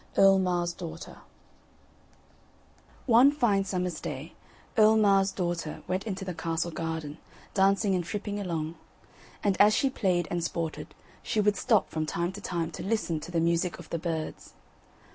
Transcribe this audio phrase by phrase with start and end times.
[0.17, 1.17] EARL MAR'S DAUGHTER
[3.05, 4.33] One fine summer's day
[4.75, 7.19] Earl Mar's daughter went into the castle garden,
[7.53, 8.77] dancing and tripping along.
[9.43, 13.19] And as she played and sported she would stop from time to time to listen
[13.19, 14.55] to the music of the birds.